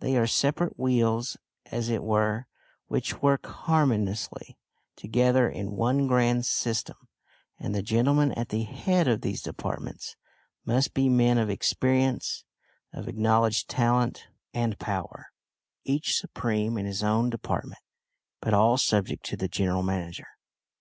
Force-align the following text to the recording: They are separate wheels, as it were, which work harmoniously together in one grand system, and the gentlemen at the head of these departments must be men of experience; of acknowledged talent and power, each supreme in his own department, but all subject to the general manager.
They 0.00 0.16
are 0.16 0.26
separate 0.26 0.76
wheels, 0.80 1.36
as 1.66 1.88
it 1.90 2.02
were, 2.02 2.48
which 2.88 3.22
work 3.22 3.46
harmoniously 3.46 4.58
together 4.96 5.48
in 5.48 5.76
one 5.76 6.08
grand 6.08 6.44
system, 6.44 6.96
and 7.56 7.72
the 7.72 7.80
gentlemen 7.80 8.32
at 8.32 8.48
the 8.48 8.64
head 8.64 9.06
of 9.06 9.20
these 9.20 9.42
departments 9.44 10.16
must 10.64 10.92
be 10.92 11.08
men 11.08 11.38
of 11.38 11.50
experience; 11.50 12.44
of 12.92 13.06
acknowledged 13.06 13.68
talent 13.68 14.26
and 14.52 14.76
power, 14.80 15.28
each 15.84 16.16
supreme 16.18 16.76
in 16.76 16.84
his 16.84 17.04
own 17.04 17.30
department, 17.30 17.80
but 18.40 18.52
all 18.52 18.76
subject 18.76 19.24
to 19.26 19.36
the 19.36 19.46
general 19.46 19.84
manager. 19.84 20.26